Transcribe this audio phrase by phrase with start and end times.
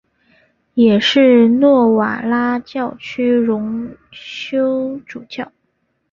[0.73, 5.51] 也是诺瓦拉教区荣休主教。